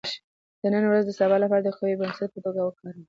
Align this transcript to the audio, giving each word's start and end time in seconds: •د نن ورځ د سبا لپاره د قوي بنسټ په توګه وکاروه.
•د 0.61 0.63
نن 0.73 0.83
ورځ 0.87 1.03
د 1.07 1.11
سبا 1.19 1.37
لپاره 1.43 1.61
د 1.63 1.69
قوي 1.77 1.93
بنسټ 2.01 2.29
په 2.33 2.39
توګه 2.45 2.59
وکاروه. 2.63 2.99